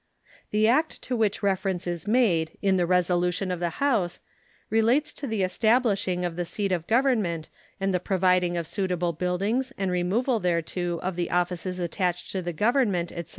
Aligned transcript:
The 0.49 0.67
act 0.67 1.03
to 1.03 1.15
which 1.15 1.43
reference 1.43 1.85
is 1.85 2.07
made 2.07 2.57
in 2.63 2.75
the 2.75 2.87
resolution 2.87 3.51
of 3.51 3.59
the 3.59 3.77
House 3.79 4.17
relates 4.71 5.13
to 5.13 5.27
the 5.27 5.43
establishing 5.43 6.25
of 6.25 6.37
the 6.37 6.43
seat 6.43 6.71
of 6.71 6.87
Government 6.87 7.49
and 7.79 7.93
the 7.93 7.99
providing 7.99 8.57
of 8.57 8.65
suitable 8.65 9.13
buildings 9.13 9.71
and 9.77 9.91
removal 9.91 10.39
thereto 10.39 10.97
of 11.03 11.15
the 11.15 11.29
offices 11.29 11.77
attached 11.77 12.31
to 12.31 12.41
the 12.41 12.51
Government, 12.51 13.11
etc. 13.11 13.29